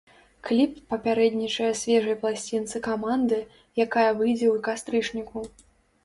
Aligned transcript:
Кліп 0.47 0.71
папярэднічае 0.91 1.67
свежай 1.81 2.15
пласцінцы 2.23 2.81
каманды, 2.87 3.37
якая 3.85 4.07
выйдзе 4.23 4.47
ў 4.55 4.63
кастрычніку. 4.69 5.45